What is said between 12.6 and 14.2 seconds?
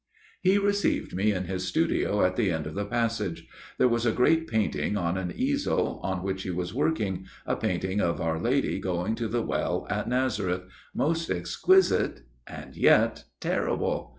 yet terrible.